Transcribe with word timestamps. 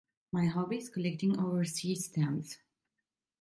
My 0.31 0.47
hobby 0.47 0.77
is 0.77 0.89
collecting 0.89 1.37
overseas 1.39 2.05
stamps. 2.05 2.57